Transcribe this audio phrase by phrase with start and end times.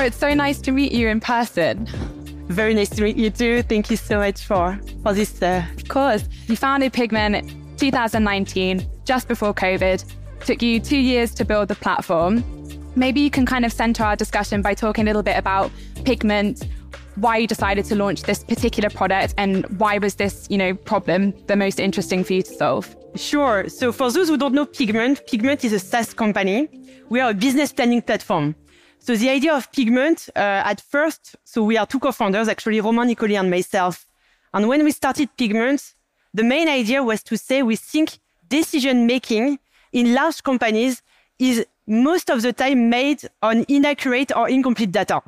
[0.00, 1.84] Laura, it's so nice to meet you in person.
[2.48, 3.62] Very nice to meet you too.
[3.64, 6.26] Thank you so much for, for this uh, course.
[6.46, 10.02] You founded Pigment 2019, just before COVID.
[10.46, 12.42] Took you two years to build the platform.
[12.96, 15.70] Maybe you can kind of center our discussion by talking a little bit about
[16.06, 16.66] Pigment,
[17.16, 21.34] why you decided to launch this particular product, and why was this, you know, problem
[21.46, 22.96] the most interesting for you to solve?
[23.16, 23.68] Sure.
[23.68, 26.68] So for those who don't know Pigment, Pigment is a SaaS company.
[27.10, 28.54] We are a business planning platform.
[29.02, 33.08] So the idea of Pigment, uh, at first, so we are two co-founders, actually, Romain
[33.08, 34.06] Niccoli and myself.
[34.52, 35.94] And when we started Pigment,
[36.34, 38.18] the main idea was to say we think
[38.50, 39.58] decision making
[39.92, 41.02] in large companies
[41.38, 45.22] is most of the time made on inaccurate or incomplete data.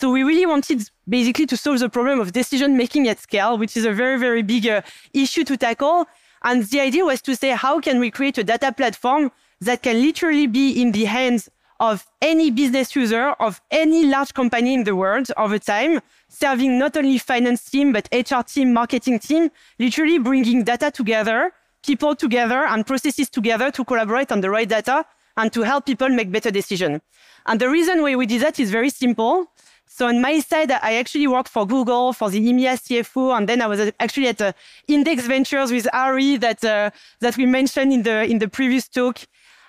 [0.00, 3.76] So we really wanted basically to solve the problem of decision making at scale, which
[3.76, 6.06] is a very, very big uh, issue to tackle.
[6.42, 10.02] And the idea was to say, how can we create a data platform that can
[10.02, 11.48] literally be in the hands
[11.80, 16.96] of any business user of any large company in the world over time, serving not
[16.96, 21.52] only finance team, but HR team, marketing team, literally bringing data together,
[21.84, 25.04] people together and processes together to collaborate on the right data
[25.36, 27.00] and to help people make better decisions.
[27.46, 29.50] And the reason why we did that is very simple.
[29.86, 33.60] So on my side, I actually worked for Google for the EMEA CFO, and then
[33.60, 34.52] I was actually at uh,
[34.88, 39.20] Index Ventures with Ari that uh, that we mentioned in the in the previous talk.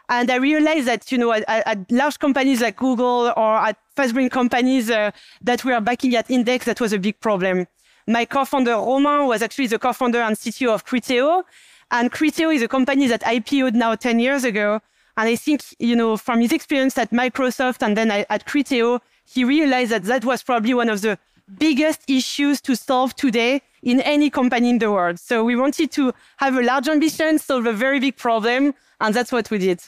[0.09, 4.13] And I realized that, you know, at, at large companies like Google or at fast
[4.13, 7.67] growing companies uh, that were backing at Index, that was a big problem.
[8.07, 11.43] My co-founder, Romain, was actually the co-founder and CTO of Criteo.
[11.91, 14.79] And Criteo is a company that IPO'd now 10 years ago.
[15.17, 19.43] And I think, you know, from his experience at Microsoft and then at Criteo, he
[19.43, 21.17] realized that that was probably one of the
[21.57, 25.19] biggest issues to solve today in any company in the world.
[25.19, 29.31] So we wanted to have a large ambition, solve a very big problem, and that's
[29.31, 29.81] what we did.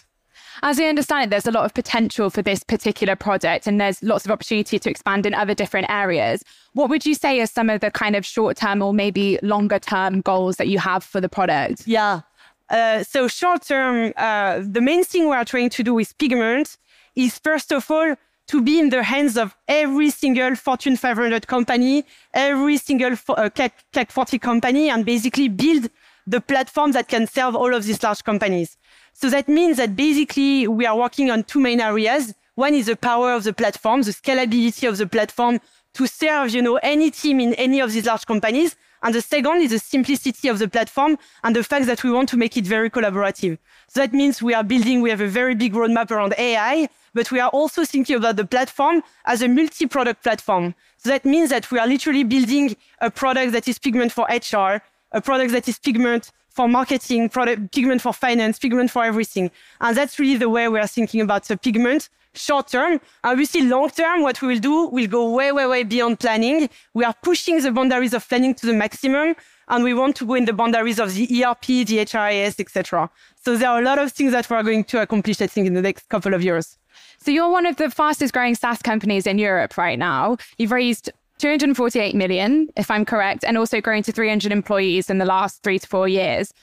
[0.63, 4.01] As I understand it, there's a lot of potential for this particular product and there's
[4.01, 6.43] lots of opportunity to expand in other different areas.
[6.73, 9.79] What would you say are some of the kind of short term or maybe longer
[9.79, 11.87] term goals that you have for the product?
[11.87, 12.21] Yeah.
[12.69, 16.77] Uh, so short term, uh, the main thing we are trying to do with Pigment
[17.15, 18.15] is first of all
[18.47, 24.09] to be in the hands of every single Fortune 500 company, every single uh, CAC
[24.09, 25.89] 40 company, and basically build
[26.25, 28.77] the platform that can serve all of these large companies.
[29.19, 32.35] So that means that basically we are working on two main areas.
[32.53, 35.59] One is the power of the platform, the scalability of the platform
[35.95, 38.75] to serve, you know, any team in any of these large companies.
[39.01, 42.29] And the second is the simplicity of the platform and the fact that we want
[42.29, 43.57] to make it very collaborative.
[43.87, 47.31] So that means we are building, we have a very big roadmap around AI, but
[47.31, 50.75] we are also thinking about the platform as a multi-product platform.
[50.97, 54.83] So that means that we are literally building a product that is Pigment for HR,
[55.11, 59.51] a product that is Pigment for marketing, product, pigment for finance, pigment for everything.
[59.79, 62.99] And that's really the way we are thinking about the pigment short term.
[63.23, 66.69] Obviously, long term, what we will do will go way, way, way beyond planning.
[66.93, 69.35] We are pushing the boundaries of planning to the maximum,
[69.67, 73.09] and we want to go in the boundaries of the ERP, the HRIS, etc.
[73.43, 75.67] So there are a lot of things that we are going to accomplish, I think,
[75.67, 76.77] in the next couple of years.
[77.19, 80.37] So you're one of the fastest growing SaaS companies in Europe right now.
[80.57, 85.25] You've raised 248 million, if I'm correct, and also growing to 300 employees in the
[85.25, 86.53] last three to four years.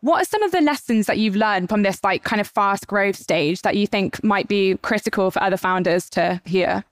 [0.00, 2.88] What are some of the lessons that you've learned from this like kind of fast
[2.88, 6.84] growth stage that you think might be critical for other founders to hear?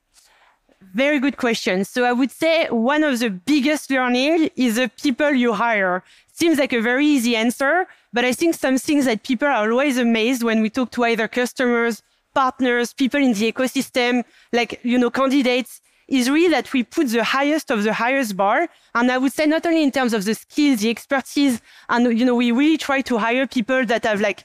[0.94, 1.84] Very good question.
[1.84, 6.04] So I would say one of the biggest learning is the people you hire.
[6.32, 9.98] Seems like a very easy answer, but I think some things that people are always
[9.98, 12.02] amazed when we talk to either customers,
[12.34, 17.24] partners, people in the ecosystem, like, you know, candidates is really that we put the
[17.24, 18.68] highest of the highest bar.
[18.94, 22.24] And I would say not only in terms of the skills, the expertise, and, you
[22.24, 24.44] know, we really try to hire people that have like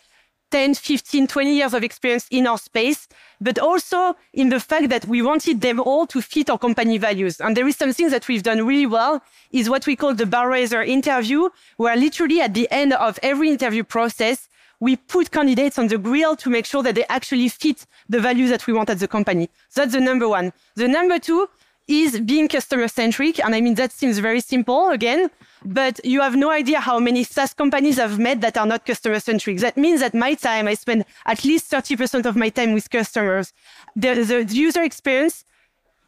[0.51, 3.07] 10, 15, 20 years of experience in our space,
[3.41, 7.41] but also in the fact that we wanted them all to fit our company values.
[7.41, 9.21] And there is something that we've done really well
[9.51, 13.49] is what we call the bar raiser interview, where literally at the end of every
[13.49, 14.47] interview process,
[14.79, 18.49] we put candidates on the grill to make sure that they actually fit the values
[18.49, 19.49] that we want at the company.
[19.75, 20.53] That's the number one.
[20.75, 21.47] The number two
[21.87, 23.39] is being customer centric.
[23.39, 25.29] And I mean, that seems very simple again,
[25.63, 29.19] but you have no idea how many SaaS companies I've met that are not customer
[29.19, 29.59] centric.
[29.59, 33.53] That means that my time, I spend at least 30% of my time with customers.
[33.95, 35.45] The, the user experience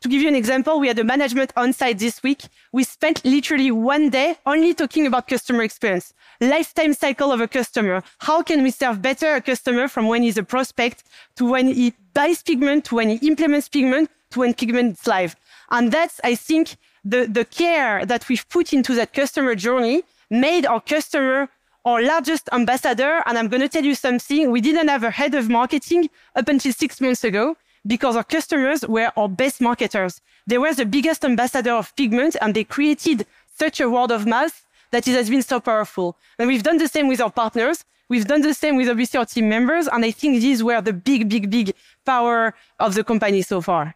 [0.02, 2.44] to give you an example, we had a management on site this week.
[2.72, 8.04] We spent literally one day only talking about customer experience, lifetime cycle of a customer.
[8.20, 11.04] How can we serve better a customer from when he's a prospect
[11.38, 15.36] to when he buys pigment to when he implements pigment to when pigment is live?
[15.72, 20.66] And that's, I think, the, the care that we've put into that customer journey made
[20.66, 21.50] our customer
[21.86, 23.24] our largest ambassador.
[23.26, 24.52] And I'm going to tell you something.
[24.52, 27.56] We didn't have a head of marketing up until six months ago
[27.88, 30.22] because our customers were our best marketers.
[30.46, 33.26] They were the biggest ambassador of pigment and they created
[33.58, 36.18] such a word of mouth that it has been so powerful.
[36.38, 37.84] And we've done the same with our partners.
[38.10, 39.88] We've done the same with obviously our team members.
[39.88, 41.74] And I think these were the big, big, big
[42.06, 43.96] power of the company so far.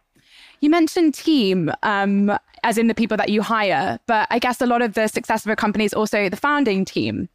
[0.60, 4.66] You mentioned team, um, as in the people that you hire, but I guess a
[4.66, 7.28] lot of the success of a company is also the founding team.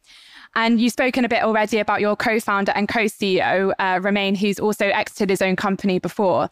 [0.54, 4.34] And you've spoken a bit already about your co founder and co CEO, uh, Romain,
[4.34, 6.50] who's also exited his own company before.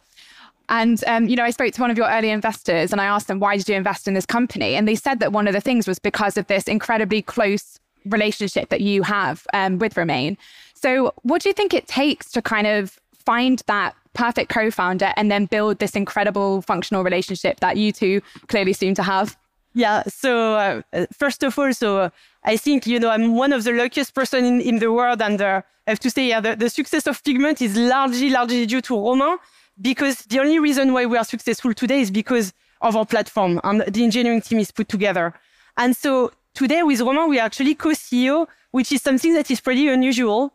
[0.69, 3.27] And, um, you know, I spoke to one of your early investors and I asked
[3.27, 4.75] them, why did you invest in this company?
[4.75, 8.69] And they said that one of the things was because of this incredibly close relationship
[8.69, 10.37] that you have um, with Romain.
[10.73, 15.13] So, what do you think it takes to kind of find that perfect co founder
[15.15, 19.37] and then build this incredible functional relationship that you two clearly seem to have?
[19.77, 20.01] Yeah.
[20.07, 22.09] So, uh, first of all, so uh,
[22.43, 25.21] I think, you know, I'm one of the luckiest person in, in the world.
[25.21, 28.65] And uh, I have to say, yeah, the, the success of Pigment is largely, largely
[28.65, 29.37] due to Romain
[29.79, 33.81] because the only reason why we are successful today is because of our platform and
[33.81, 35.35] the engineering team is put together.
[35.77, 39.87] And so today with Romain, we are actually co-CEO, which is something that is pretty
[39.89, 40.53] unusual.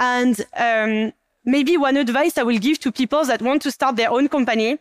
[0.00, 1.12] And um,
[1.44, 4.78] maybe one advice I will give to people that want to start their own company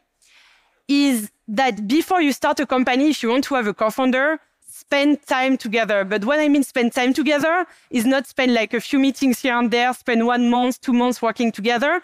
[0.88, 5.26] is that before you start a company, if you want to have a co-founder, spend
[5.28, 6.04] time together.
[6.04, 9.58] But what I mean spend time together is not spend like a few meetings here
[9.58, 12.02] and there, spend one month, two months working together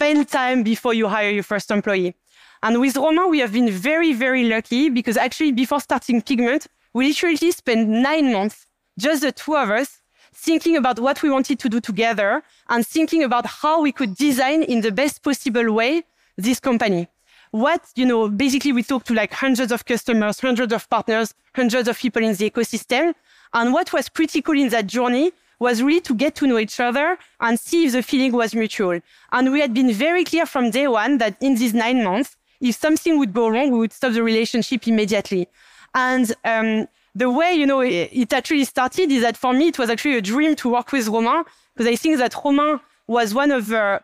[0.00, 2.14] spend time before you hire your first employee.
[2.62, 7.08] And with Romain, we have been very, very lucky because actually before starting Pigment, we
[7.08, 8.66] literally spent nine months,
[8.98, 10.00] just the two of us,
[10.32, 14.62] thinking about what we wanted to do together and thinking about how we could design
[14.62, 16.02] in the best possible way
[16.38, 17.06] this company.
[17.52, 21.88] What, you know, basically we talked to like hundreds of customers, hundreds of partners, hundreds
[21.88, 23.14] of people in the ecosystem.
[23.52, 27.18] And what was critical in that journey was really to get to know each other
[27.40, 29.00] and see if the feeling was mutual.
[29.32, 32.76] And we had been very clear from day one that in these nine months, if
[32.76, 35.48] something would go wrong, we would stop the relationship immediately.
[35.94, 39.90] And um, the way you know it, actually started is that for me it was
[39.90, 41.44] actually a dream to work with Romain
[41.74, 44.00] because I think that Romain was one of the,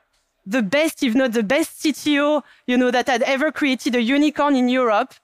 [0.46, 4.54] the best, if not the best CTO, you know, that had ever created a unicorn
[4.54, 5.14] in Europe.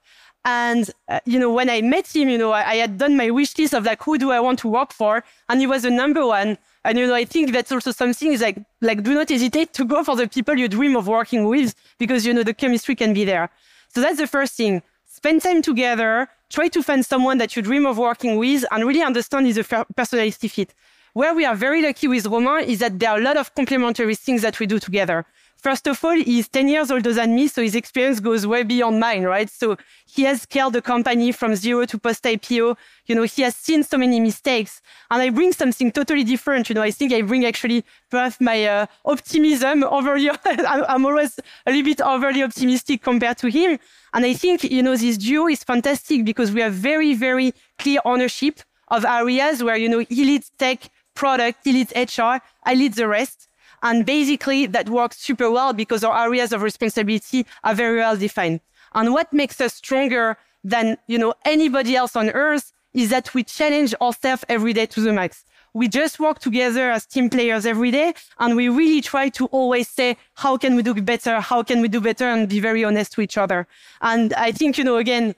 [0.44, 3.30] And, uh, you know, when I met him, you know, I, I, had done my
[3.30, 5.22] wish list of like, who do I want to work for?
[5.48, 6.58] And he was the number one.
[6.84, 9.84] And, you know, I think that's also something is like, like, do not hesitate to
[9.84, 13.14] go for the people you dream of working with because, you know, the chemistry can
[13.14, 13.50] be there.
[13.94, 14.82] So that's the first thing.
[15.06, 19.02] Spend time together, try to find someone that you dream of working with and really
[19.02, 20.74] understand is a personality fit.
[21.14, 24.14] Where we are very lucky with Romain is that there are a lot of complementary
[24.14, 25.26] things that we do together.
[25.62, 28.98] First of all, he's 10 years older than me, so his experience goes way beyond
[28.98, 29.48] mine, right?
[29.48, 29.76] So
[30.06, 32.76] he has scaled the company from zero to post IPO.
[33.06, 34.80] You know, he has seen so many mistakes.
[35.10, 36.68] And I bring something totally different.
[36.68, 41.70] You know, I think I bring actually perhaps my uh, optimism overly, I'm always a
[41.70, 43.78] little bit overly optimistic compared to him.
[44.14, 48.00] And I think, you know, this duo is fantastic because we have very, very clear
[48.04, 52.94] ownership of areas where, you know, he leads tech, product, he leads HR, I lead
[52.94, 53.48] the rest.
[53.82, 58.60] And basically that works super well because our areas of responsibility are very well defined.
[58.94, 63.42] And what makes us stronger than, you know, anybody else on earth is that we
[63.42, 65.44] challenge ourselves every day to the max.
[65.74, 68.12] We just work together as team players every day.
[68.38, 71.40] And we really try to always say, how can we do better?
[71.40, 72.26] How can we do better?
[72.26, 73.66] And be very honest to each other.
[74.02, 75.34] And I think, you know, again,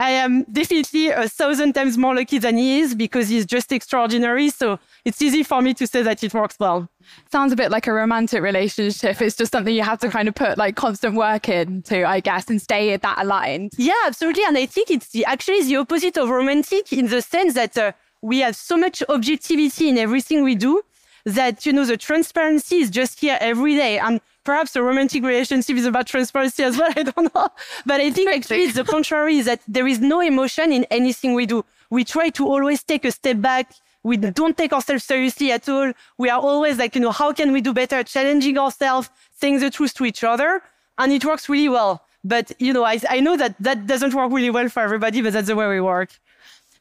[0.00, 4.48] I am definitely a thousand times more lucky than he is because he's just extraordinary.
[4.48, 6.88] So it's easy for me to say that it works well.
[7.30, 9.20] Sounds a bit like a romantic relationship.
[9.20, 12.48] It's just something you have to kind of put like constant work into, I guess,
[12.48, 13.72] and stay that aligned.
[13.76, 14.44] Yeah, absolutely.
[14.46, 17.92] And I think it's the, actually the opposite of romantic in the sense that uh,
[18.22, 20.80] we have so much objectivity in everything we do
[21.26, 23.98] that, you know, the transparency is just here every day.
[23.98, 26.92] And perhaps a romantic relationship is about transparency as well.
[26.96, 27.48] I don't know.
[27.86, 31.34] But I think actually it's the contrary is that there is no emotion in anything
[31.34, 31.64] we do.
[31.90, 33.72] We try to always take a step back.
[34.02, 35.92] We don't take ourselves seriously at all.
[36.16, 38.02] We are always like, you know, how can we do better?
[38.02, 40.62] Challenging ourselves, saying the truth to each other.
[40.96, 42.04] And it works really well.
[42.24, 45.32] But, you know, I, I know that that doesn't work really well for everybody, but
[45.32, 46.10] that's the way we work.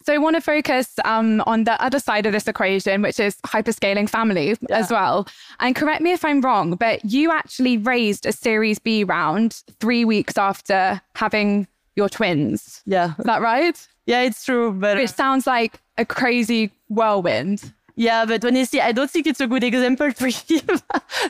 [0.10, 3.36] So I want to focus um, on the other side of this equation, which is
[3.46, 4.80] hyperscaling family yeah.
[4.80, 5.28] as well.
[5.60, 10.06] And correct me if I'm wrong, but you actually raised a Series B round three
[10.06, 12.82] weeks after having your twins.
[12.88, 13.13] Yeah.
[13.20, 13.88] Is that right?
[14.08, 14.72] Yeah, it's true.
[14.72, 17.72] But Which sounds like a crazy whirlwind.
[17.96, 20.82] Yeah, but honestly, I don't think it's a good example for him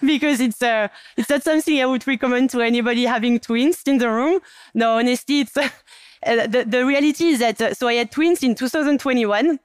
[0.06, 4.10] because it's uh, it's not something I would recommend to anybody having twins in the
[4.10, 4.40] room.
[4.74, 5.58] No, honestly, it's
[6.26, 9.60] uh, the, the reality is that, uh, so I had twins in 2021.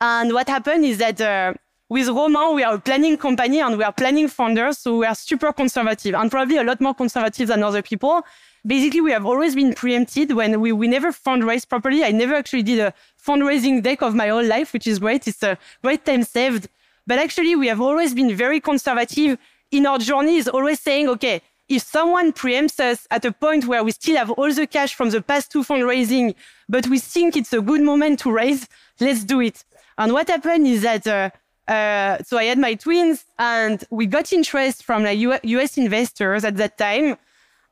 [0.00, 1.54] And what happened is that uh,
[1.88, 4.78] with Romain, we are a planning company and we are planning founders.
[4.78, 8.22] So we are super conservative and probably a lot more conservative than other people.
[8.66, 12.04] Basically, we have always been preempted when we, we never fundraise properly.
[12.04, 12.92] I never actually did a
[13.24, 15.26] fundraising deck of my whole life, which is great.
[15.26, 16.68] It's a great time saved.
[17.06, 19.38] But actually, we have always been very conservative
[19.70, 23.84] in our journey is always saying, okay, if someone preempts us at a point where
[23.84, 26.34] we still have all the cash from the past two fundraising,
[26.68, 28.68] but we think it's a good moment to raise,
[29.00, 29.64] let's do it.
[29.98, 31.30] And what happened is that, uh,
[31.70, 36.56] uh, so I had my twins and we got interest from like US investors at
[36.56, 37.16] that time.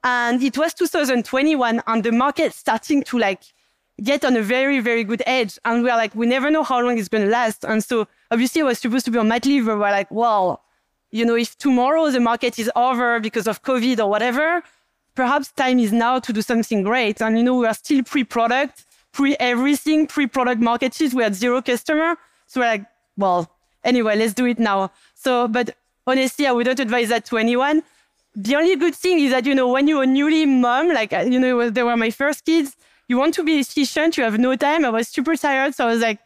[0.05, 3.43] And it was 2021 and the market starting to like
[4.03, 5.59] get on a very, very good edge.
[5.65, 7.65] And we're like, we never know how long it's going to last.
[7.65, 9.67] And so obviously I was supposed to be on mat leave.
[9.67, 10.62] We're like, well,
[11.16, 14.62] you know, if tomorrow the market is over because of COVID or whatever,
[15.14, 17.20] perhaps time is now to do something great.
[17.23, 21.14] And, you know, we are still pre-product, pre-everything, pre-product marketed.
[21.14, 22.16] We had zero customer.
[22.46, 22.85] So we're like,
[23.16, 23.50] well,
[23.82, 24.90] anyway, let's do it now.
[25.14, 25.75] So, but
[26.06, 27.82] honestly, I wouldn't advise that to anyone.
[28.35, 31.40] The only good thing is that, you know, when you're a newly mom, like, you
[31.40, 32.76] know, they were my first kids,
[33.08, 34.85] you want to be efficient, you have no time.
[34.85, 35.75] I was super tired.
[35.75, 36.18] So I was like,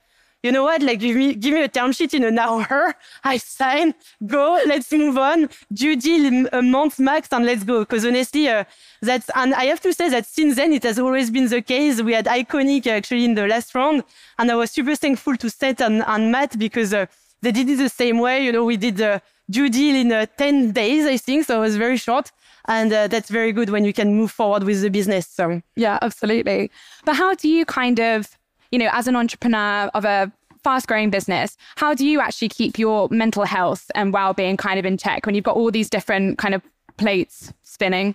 [0.42, 0.82] you know what?
[0.82, 2.94] Like, give me, give me a term sheet in an hour.
[3.24, 3.94] I sign,
[4.26, 5.50] go, let's move on.
[5.72, 7.84] Due deal a month max and let's go.
[7.84, 8.64] Cause honestly, uh,
[9.02, 12.00] that's, and I have to say that since then, it has always been the case.
[12.00, 14.02] We had ICONIQ actually in the last round
[14.38, 17.06] and I was super thankful to Seth and, and Matt because uh,
[17.42, 18.44] they did it the same way.
[18.44, 19.20] You know, we did the
[19.50, 21.46] due deal in uh, 10 days, I think.
[21.46, 22.32] So it was very short.
[22.66, 25.26] And uh, that's very good when you can move forward with the business.
[25.26, 26.70] So yeah, absolutely.
[27.04, 28.38] But how do you kind of
[28.70, 30.30] you know, as an entrepreneur of a
[30.62, 34.78] fast growing business, how do you actually keep your mental health and well being kind
[34.78, 36.62] of in check when you've got all these different kind of
[36.96, 38.14] plates spinning?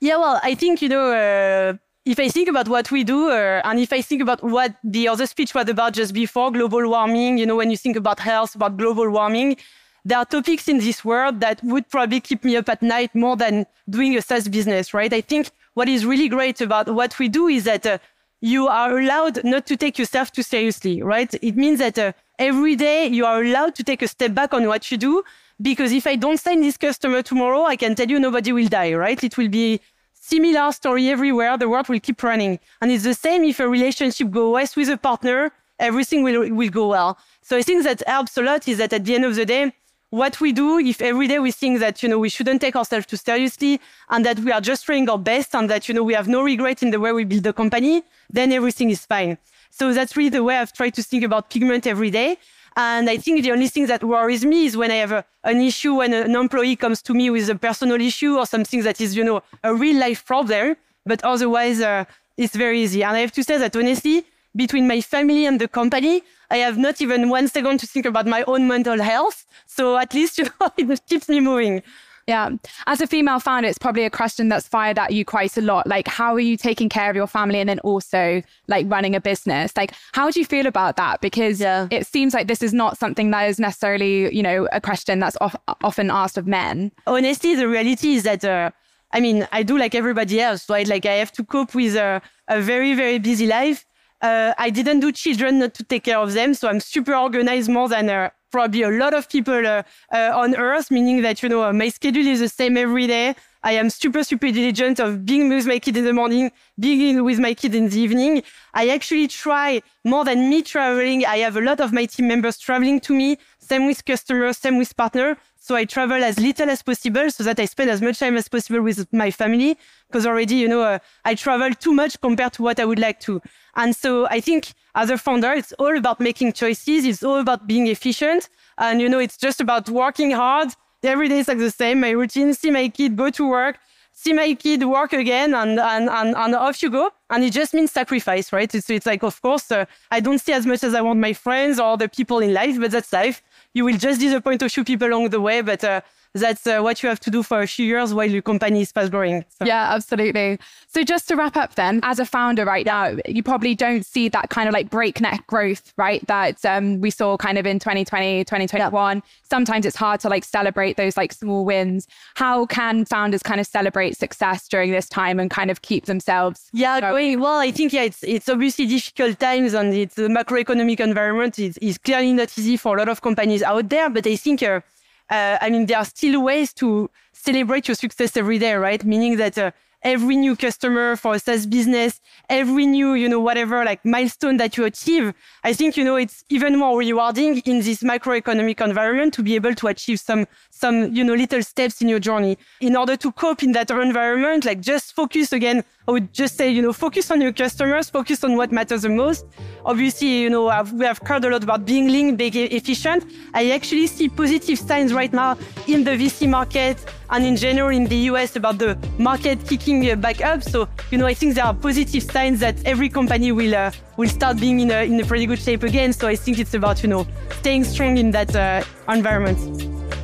[0.00, 3.62] Yeah, well, I think, you know, uh, if I think about what we do, uh,
[3.64, 7.38] and if I think about what the other speech was about just before, global warming,
[7.38, 9.56] you know, when you think about health, about global warming,
[10.04, 13.36] there are topics in this world that would probably keep me up at night more
[13.36, 15.12] than doing a SaaS business, right?
[15.12, 17.98] I think what is really great about what we do is that uh,
[18.40, 21.32] you are allowed not to take yourself too seriously, right?
[21.42, 24.66] It means that uh, every day you are allowed to take a step back on
[24.66, 25.22] what you do.
[25.60, 28.92] Because if I don't sign this customer tomorrow, I can tell you nobody will die,
[28.92, 29.22] right?
[29.24, 29.80] It will be
[30.12, 31.56] similar story everywhere.
[31.56, 32.58] The world will keep running.
[32.82, 36.68] And it's the same if a relationship goes west with a partner, everything will, will
[36.68, 37.18] go well.
[37.42, 39.72] So I think that helps a lot is that at the end of the day,
[40.10, 43.06] what we do, if every day we think that, you know, we shouldn't take ourselves
[43.06, 46.14] too seriously and that we are just trying our best and that, you know, we
[46.14, 49.36] have no regret in the way we build the company, then everything is fine.
[49.70, 52.38] So that's really the way I've tried to think about pigment every day.
[52.76, 55.60] And I think the only thing that worries me is when I have a, an
[55.60, 59.16] issue, when an employee comes to me with a personal issue or something that is,
[59.16, 60.76] you know, a real life problem.
[61.06, 62.04] But otherwise, uh,
[62.36, 63.02] it's very easy.
[63.02, 66.78] And I have to say that honestly, between my family and the company, I have
[66.78, 69.44] not even one second to think about my own mental health.
[69.66, 71.82] So at least, you know, it keeps me moving.
[72.26, 72.50] Yeah.
[72.88, 75.86] As a female founder, it's probably a question that's fired at you quite a lot.
[75.86, 79.20] Like, how are you taking care of your family and then also like running a
[79.20, 79.76] business?
[79.76, 81.20] Like, how do you feel about that?
[81.20, 81.86] Because yeah.
[81.92, 85.36] it seems like this is not something that is necessarily, you know, a question that's
[85.36, 86.90] of, often asked of men.
[87.06, 88.72] Honestly, the reality is that, uh,
[89.12, 90.86] I mean, I do like everybody else, right?
[90.88, 93.84] Like, I have to cope with a, a very, very busy life.
[94.22, 97.68] Uh, I didn't do children not to take care of them, so I'm super organized
[97.68, 99.82] more than uh, probably a lot of people uh,
[100.12, 100.90] uh, on Earth.
[100.90, 103.34] Meaning that you know uh, my schedule is the same every day.
[103.62, 107.38] I am super super diligent of being with my kid in the morning, being with
[107.38, 108.42] my kid in the evening.
[108.74, 111.26] I actually try more than me traveling.
[111.26, 113.38] I have a lot of my team members traveling to me.
[113.58, 115.36] Same with customers, same with partner.
[115.66, 118.46] So I travel as little as possible so that I spend as much time as
[118.46, 119.76] possible with my family.
[120.06, 123.18] Because already, you know, uh, I travel too much compared to what I would like
[123.22, 123.42] to.
[123.74, 127.04] And so I think as a founder, it's all about making choices.
[127.04, 128.48] It's all about being efficient.
[128.78, 130.68] And, you know, it's just about working hard.
[131.02, 131.98] Every day is like the same.
[131.98, 133.80] My routine, see my kid, go to work,
[134.16, 137.10] see my kid work again and, and, and, and off you go.
[137.28, 138.72] And it just means sacrifice, right?
[138.72, 141.34] So it's like, of course, uh, I don't see as much as I want my
[141.34, 143.42] friends or the people in life, but that's life.
[143.74, 146.00] You will just disappoint a few people along the way, but uh,
[146.40, 148.92] that's uh, what you have to do for a few years while your company is
[148.92, 149.44] fast growing.
[149.58, 149.64] So.
[149.64, 150.58] Yeah, absolutely.
[150.88, 154.28] So just to wrap up then, as a founder right now, you probably don't see
[154.30, 156.26] that kind of like breakneck growth, right?
[156.26, 159.16] That um, we saw kind of in 2020, 2021.
[159.16, 159.22] Yeah.
[159.48, 162.06] Sometimes it's hard to like celebrate those like small wins.
[162.34, 166.70] How can founders kind of celebrate success during this time and kind of keep themselves?
[166.72, 167.40] Yeah, going?
[167.40, 171.78] Well, I think yeah, it's it's obviously difficult times and it's the macroeconomic environment is,
[171.78, 174.10] is clearly not easy for a lot of companies out there.
[174.10, 174.80] But I think uh,
[175.30, 179.04] uh, I mean, there are still ways to celebrate your success every day, right?
[179.04, 179.70] Meaning that uh,
[180.06, 184.76] every new customer for a SaaS business, every new, you know, whatever like milestone that
[184.76, 185.34] you achieve,
[185.64, 189.74] I think, you know, it's even more rewarding in this macroeconomic environment to be able
[189.74, 193.64] to achieve some, some, you know, little steps in your journey in order to cope
[193.64, 194.64] in that environment.
[194.64, 195.82] Like just focus again.
[196.06, 199.08] I would just say, you know, focus on your customers, focus on what matters the
[199.08, 199.44] most.
[199.84, 203.24] Obviously, you know, I've, we have heard a lot about being lean, being efficient.
[203.54, 205.58] I actually see positive signs right now
[205.88, 210.16] in the VC market and in general in the US about the market kicking uh,
[210.16, 210.62] back up.
[210.62, 214.28] So, you know, I think there are positive signs that every company will uh, will
[214.28, 216.12] start being in a, in a pretty good shape again.
[216.12, 217.26] So I think it's about, you know,
[217.60, 219.58] staying strong in that uh, environment.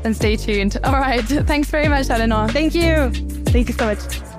[0.04, 0.78] And stay tuned.
[0.82, 1.23] All right.
[1.47, 2.50] Thanks very much, Eléonore.
[2.50, 3.11] Thank you.
[3.52, 4.32] Thank you so much.